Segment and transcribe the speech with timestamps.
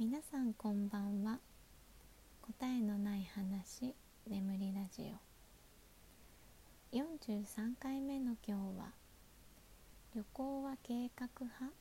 [0.00, 1.40] 皆さんこんばんは。
[2.42, 3.96] 答えのない話
[4.28, 5.12] 眠りラジ
[6.92, 6.96] オ。
[6.96, 8.92] 43回目の今日は
[10.14, 11.74] 旅行は計画派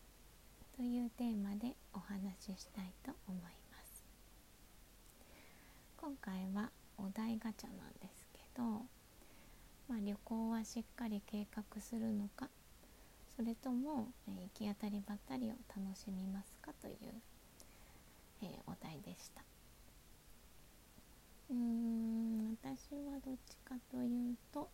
[0.75, 4.03] というテーマでお話ししたいと思います。
[5.97, 8.63] 今回はお題ガチャなんですけど、
[9.87, 12.49] まあ、旅行はしっかり計画するのか
[13.35, 16.95] それとも、行き当たりばったりを楽しみますかという、
[18.41, 19.41] えー、お題でした。
[21.49, 24.69] うーん私はどっちかというと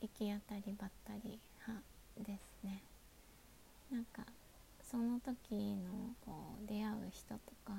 [0.00, 1.84] 行き当たりばったり派
[2.18, 2.82] ですね。
[3.90, 4.24] なんか
[4.82, 7.74] その時のこう出会う人とか、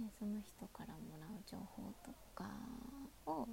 [0.00, 2.50] えー、その人からもらう情報とか
[3.26, 3.46] を、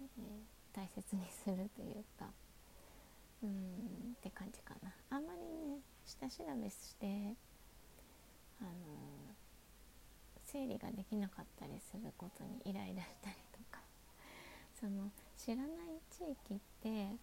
[0.00, 2.26] えー、大切にするというか
[3.42, 4.92] うんって感じかな。
[5.10, 7.34] あんまりね下調べして
[8.60, 8.70] あの
[10.52, 13.80] 整理ができなかったりすることにイライラしたりとか。
[14.80, 17.16] その知らない地域って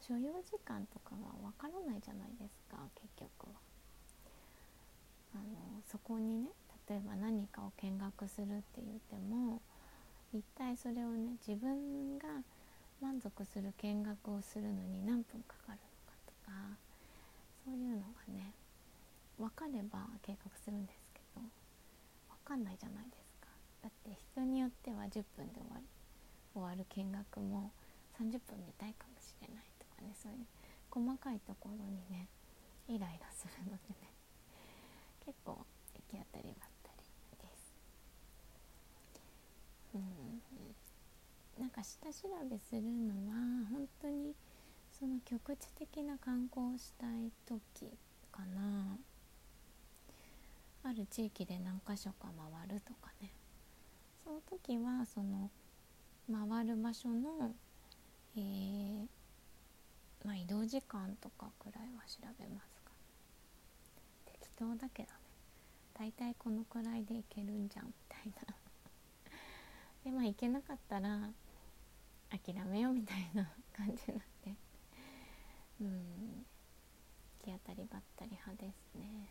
[0.00, 3.60] 所要時間とかがわからないじゃないですか結局は。
[5.34, 6.50] あのそこにね
[6.88, 9.60] 例えば何かを見学するって言っても
[10.32, 12.42] 一体それをね自分が
[13.00, 16.52] 満足する見学をするのに何分かかるのかとか
[17.64, 18.52] そういうのがね
[19.38, 20.99] 分かれば計画するんです
[22.50, 23.46] かんないじゃないですか。
[23.80, 25.86] だって人によっては10分で終わる
[26.52, 27.70] 終わる見学も
[28.18, 30.10] 30分見たいかもしれないとかね。
[30.18, 30.46] そういう
[30.90, 32.26] 細かいところにね
[32.88, 34.10] イライラするのでね。
[35.24, 35.62] 結構
[35.94, 37.06] 行き当たりばったり
[37.38, 37.72] です。
[39.94, 41.62] うん。
[41.62, 44.34] なんか下調べするのは本当に
[44.98, 47.96] その局地的な観光をしたい時
[48.32, 48.98] かな。
[50.82, 53.32] ある地域で何箇所か回るとかね。
[54.24, 55.50] その時はその
[56.30, 57.54] 回る場所の、
[58.36, 59.06] えー、
[60.24, 62.92] まあ、移動時間とかくらいは調べますか。
[64.26, 65.14] 適当だけどね。
[65.94, 68.54] 大体このくらいで行けるんじゃんみたいな。
[70.04, 71.30] でまあ行けなかったら
[72.30, 74.56] 諦めようみたいな感じなんで
[75.80, 76.46] うん。
[77.40, 79.28] 行き当たりばったり派ですね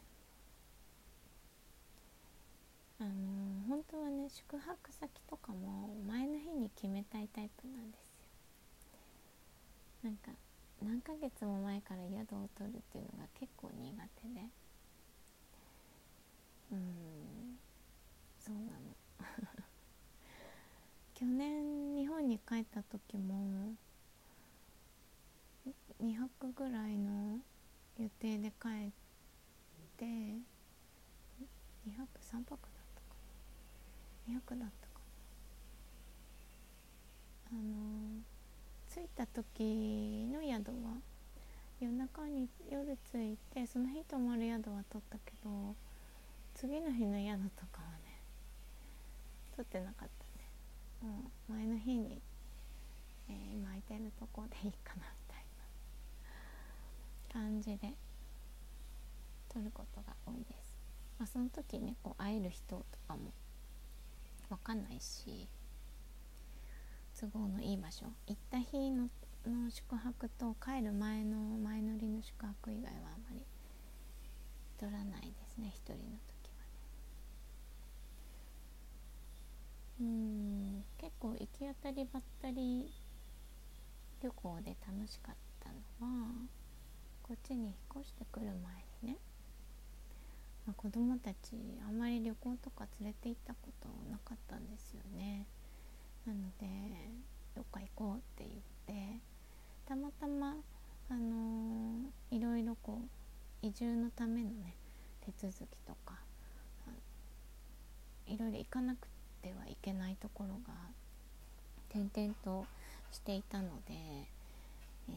[2.99, 8.13] あのー、本当はね宿泊先とかも前の日に決めたいタイプなんですよ。
[10.03, 10.31] なんか
[10.81, 14.41] 何ヶ月も前から宿を取るっていうのが結構苦手で。
[16.71, 17.57] うん
[18.39, 18.95] そうなの。
[21.15, 23.73] 去年日本に帰った時も
[26.01, 27.39] 2泊ぐらいの
[27.97, 28.91] 予定で帰っ
[29.97, 30.39] て2
[31.97, 32.78] 泊3泊だ
[34.37, 34.99] ったかな2泊だったか
[37.51, 38.21] なあの
[38.93, 40.97] 着いた時の宿は
[41.79, 45.75] 夜中に夜着いてその日泊まる宿は取ったけど
[46.53, 48.19] 次の日の宿とかはね
[49.55, 50.09] 取ってなかっ
[51.01, 52.21] たねもう前の日に、
[53.29, 55.43] えー、今空いてるとこでいいかなみたい
[57.33, 57.93] な感じで
[59.47, 60.73] 撮ることが多いです。
[61.17, 63.31] まあ、その時ねこう会える人とかも
[64.49, 65.47] 分かんないし
[67.19, 69.09] 都合のいい場所行った日の
[69.45, 73.41] の宿泊と帰る前の前乗りの宿泊以外はあんまり
[74.77, 76.65] 取らないですね一人の時は
[80.01, 82.91] うん結構行き当たりばったり
[84.21, 85.75] 旅行で楽しかったの
[86.07, 86.27] は
[87.23, 88.53] こっちに引っ越してくる前
[89.03, 89.17] にね、
[90.69, 91.35] まあ、子供たち
[91.87, 95.47] あんまり旅行とか連れて行ったことなかったんですよね。
[96.27, 96.67] なので
[97.55, 98.47] どっか行こうって
[98.87, 99.19] 言って
[99.87, 100.57] たまたま
[101.09, 104.75] あのー、いろいろこう移住のためのね
[105.25, 106.19] 手続きとか
[108.27, 109.07] いろいろ行かなく
[109.41, 110.73] てはいけないところが
[111.89, 112.67] 点々と
[113.11, 115.13] していたので、えー、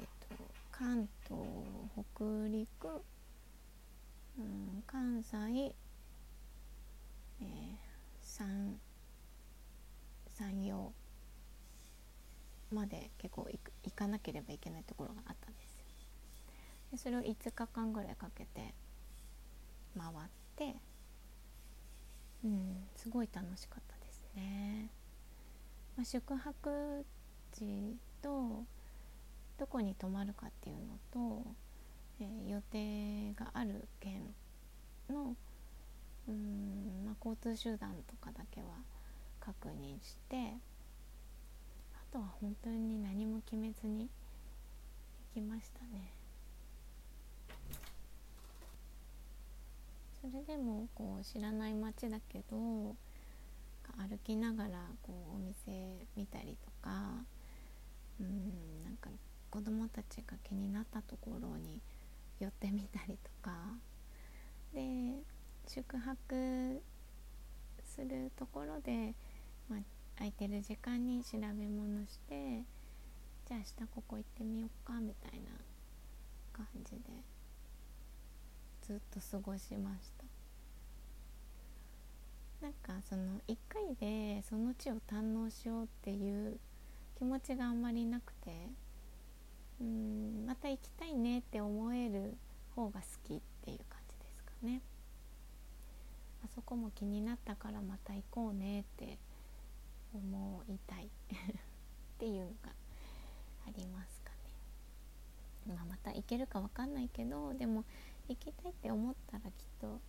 [0.00, 0.36] えっと、
[0.70, 1.40] 関東
[2.14, 3.02] 北陸、
[4.40, 5.36] うん、関西、
[7.40, 7.76] えー、
[8.22, 8.78] 山
[10.28, 10.92] 山陽
[12.72, 13.48] まで結構
[13.84, 15.84] 行かなければいけないところがあったんです。
[16.92, 18.74] でそれを5日間ぐらいかけて
[19.96, 20.76] 回って
[22.44, 24.90] うん、すごい楽しかったですね。
[25.96, 27.04] まあ、宿泊
[27.52, 28.64] 地と
[29.58, 31.44] どこに泊まるかっていうのと、
[32.20, 34.34] えー、予定がある県
[35.08, 35.34] の
[36.28, 38.68] うん、まあ、交通手段とかだけは
[39.40, 40.54] 確認して
[41.94, 44.08] あとは本当に何も決めずに
[45.34, 46.12] 行きましたね。
[50.20, 52.94] それでもこう知らない街だけど
[53.96, 54.70] 歩きながら
[55.02, 57.14] こうお店見たりとか
[58.20, 59.08] うんなんか
[59.50, 61.80] 子供たちが気になったところに
[62.40, 63.52] 寄ってみたりとか。
[64.72, 65.22] で
[65.66, 66.82] 宿泊
[67.84, 69.14] するところで、
[69.68, 69.80] まあ、
[70.16, 72.62] 空いてる時間に調べ物して
[73.46, 75.50] じゃあ明日ここ行ってみようかみたいな
[76.52, 77.00] 感じで
[78.82, 80.24] ずっと過ごしました。
[82.62, 86.58] なんかその1回でその地を堪能しようっていう
[87.16, 88.68] 気持ちがあんまりなくて。
[89.80, 92.36] うんまた行きたいねって思える
[92.74, 94.82] 方が好きっていう感じですかね。
[96.44, 99.18] あそこも気になったからまた行こうねって
[100.14, 101.06] 思いたい。
[101.10, 101.10] っ
[102.18, 102.72] ていうのが
[103.66, 104.30] ありますか
[105.66, 107.84] ね、まあ、また行けるか分かんないけどでも
[108.28, 110.00] 行きたいって思ったらきっと行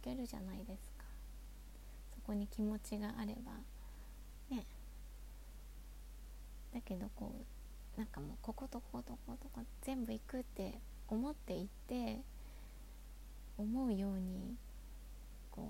[0.00, 1.04] けるじゃないですか。
[2.14, 3.52] そこに気持ちがあれば。
[4.48, 4.64] ね。
[6.72, 7.61] だけどこう
[7.96, 12.20] なんかもうこことこことことこ全部行くって思って行って
[13.58, 14.56] 思うように
[15.50, 15.68] こ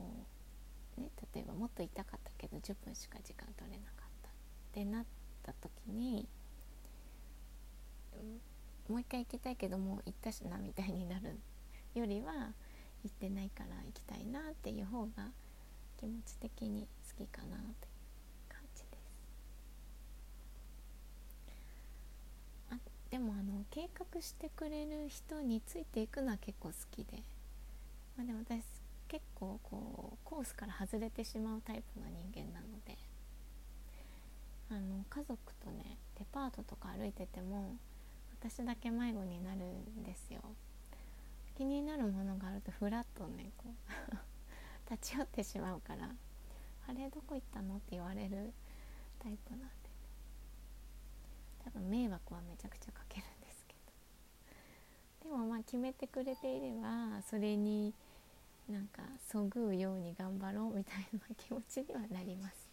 [0.99, 4.33] うね例えばもっと痛かったけど10分しか時間取れなかったっ
[4.73, 5.05] てなっ
[5.43, 6.29] た時に
[8.89, 11.39] もう一回行きたいけどもう行ったしなみたいになる
[11.95, 12.53] よりは
[13.05, 15.31] 行ってないから行きたいなっていう方が
[15.99, 16.87] 気持ち的に
[17.17, 17.89] 好きかなって
[18.49, 19.03] 感じです
[22.71, 22.75] あ
[23.12, 27.23] でもあの計画してくれる人についていくのは結構好きで、
[28.17, 28.64] まあ、でも私
[29.06, 32.97] 結構こうコースから外れてしまうタイプの人間なので
[34.70, 37.76] あの家族とねデパートとか歩いてても
[38.41, 40.41] 私だけ迷子になるんですよ
[41.58, 44.17] 気になるものがあるとふらっとねこう
[44.91, 46.08] 立ち寄ってしまうから
[46.88, 48.55] 「あれどこ行ったの?」って言われる
[49.19, 49.81] タイプなんで
[51.64, 53.75] 多分迷惑はめちゃくちゃかけるんですけ
[55.25, 55.31] ど。
[55.31, 57.93] でもまあ決めてくれていればそれに
[58.69, 62.69] なんかそぐうように頑張ろうみたいな気持ちにはなります。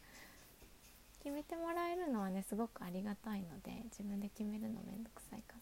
[1.23, 5.59] 決めてもらえるのはねすごくありがたいので自分で決めるのめんどくさいから。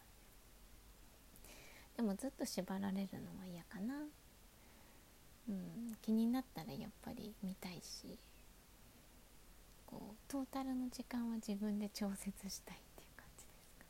[1.97, 3.95] でもずっと縛られるのは嫌かな。
[5.49, 8.19] うん気になったらやっぱり見たいし
[9.85, 13.89] こうトータルの時間は自分で調節したいっていう感じですかね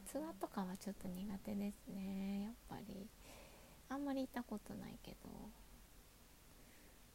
[0.00, 2.42] ツアーとかはちょっと苦手ですね。
[2.42, 3.08] やっぱり
[3.88, 5.16] あんまり行ったことないけど。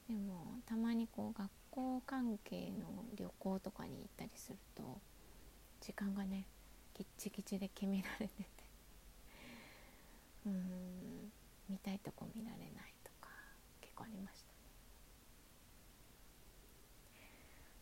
[0.10, 5.00] でもたまにこう学校関係の旅行とかに行ったりすると
[5.80, 6.46] 時間がね
[6.94, 8.46] ギッチギチで決められてて。
[10.46, 11.32] うん
[11.70, 13.30] 見たいとこ見られないとか
[13.80, 14.52] 結構ありましたね。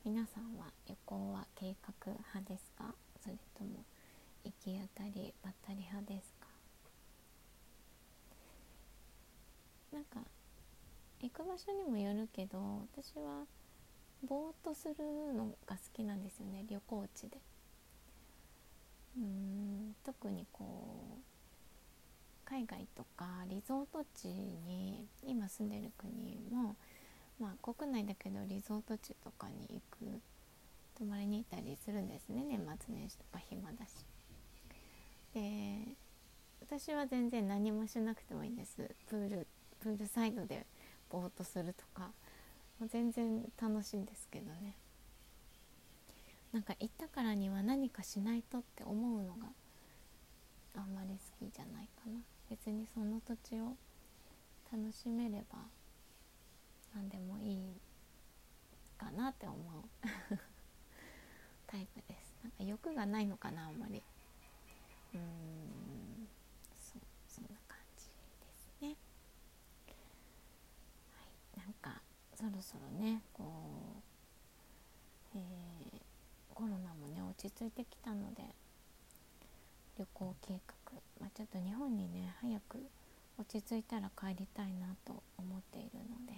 [0.05, 2.93] 皆さんは旅行は計画派ですか？
[3.23, 3.83] それとも
[4.45, 6.47] 行き当たりばったり派ですか？
[9.93, 10.19] なんか
[11.21, 13.45] 行く場所にもよるけど私は
[14.23, 14.95] ぼーっとする
[15.33, 17.37] のが好きなんですよね旅行地で。
[19.17, 21.21] うん特にこう
[22.45, 26.75] 海外とかリゾート地に今住んでる国も
[27.39, 30.21] まあ国内だけどリゾート地とかに行く
[30.97, 34.05] 泊まりに行ったりするんですね年末年始とか暇だし。
[35.33, 35.95] で
[36.61, 38.95] 私は全然何もしなくてもいいんです。
[39.07, 39.47] プール
[39.79, 40.65] プールサイドで
[41.09, 42.11] ぼーっとするとか。
[42.87, 44.77] 全然楽しいんですけどね。
[46.53, 49.47] なんか行ったからには何かしないとって思うのが
[50.75, 51.09] あんまり
[51.39, 52.21] 好きじゃないかな。
[52.49, 53.75] 別にその土地を
[54.71, 55.59] 楽しめれば
[56.95, 57.59] 何でもいい
[58.97, 59.59] かなって思う。
[61.67, 62.33] タイプです。
[62.41, 64.01] なんか欲がないのかなあんまり。
[65.13, 66.27] うん
[66.75, 66.93] そ
[67.27, 68.95] そんな感じですね。
[71.13, 71.59] はい。
[71.59, 72.01] なんか
[72.35, 73.43] そろそろねこ
[75.33, 75.99] う、えー
[76.59, 78.43] コロナもね落ち着いてきたので
[79.97, 82.79] 旅行計画、まあ、ちょっと日本にね早く
[83.37, 86.33] 落ち着いたら帰りたいなと思っているので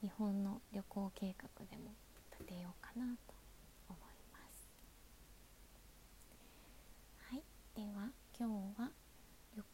[0.00, 1.90] 日本の旅行計画でも
[2.38, 3.39] 立てようかなと。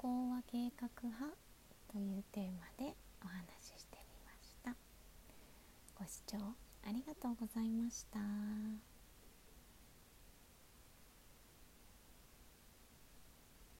[0.06, 1.36] 講和計画派
[1.92, 2.94] というテーマで
[3.24, 4.76] お話ししてみました。
[5.98, 6.36] ご視聴
[6.86, 8.20] ありがとうございました。